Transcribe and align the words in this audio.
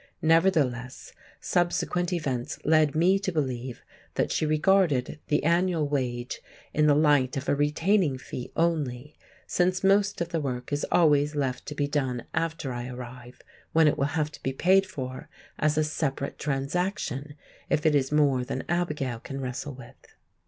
Nevertheless, 0.23 1.13
subsequent 1.39 2.11
events 2.11 2.57
led 2.65 2.95
me 2.95 3.19
to 3.19 3.31
believe 3.31 3.83
that 4.15 4.31
she 4.31 4.47
regarded 4.47 5.19
the 5.27 5.43
annual 5.43 5.87
wage 5.87 6.41
in 6.73 6.87
the 6.87 6.95
light 6.95 7.37
of 7.37 7.47
a 7.47 7.53
retaining 7.53 8.17
fee 8.17 8.51
only, 8.55 9.15
since 9.45 9.83
most 9.83 10.19
of 10.19 10.29
the 10.29 10.39
work 10.41 10.73
is 10.73 10.87
always 10.91 11.35
left 11.35 11.67
to 11.67 11.75
be 11.75 11.87
done 11.87 12.23
after 12.33 12.73
I 12.73 12.87
arrive, 12.89 13.41
when 13.73 13.87
it 13.87 13.95
will 13.95 14.05
have 14.17 14.31
to 14.31 14.41
be 14.41 14.53
paid 14.53 14.87
for 14.87 15.29
as 15.59 15.77
a 15.77 15.83
separate 15.83 16.39
transaction 16.39 17.35
if 17.69 17.85
it 17.85 17.93
is 17.93 18.11
more 18.11 18.43
than 18.43 18.63
Abigail 18.67 19.19
can 19.19 19.39
wrestle 19.39 19.75
with. 19.75 20.15